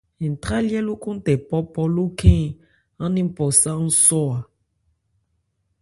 [0.31, 2.41] Ntrályɛ́ lókɔn tɛ pɔ́pɔ́ lókhɛ́n
[3.03, 3.45] an nɛ́n pɔ
[4.07, 4.39] sɔ́ a.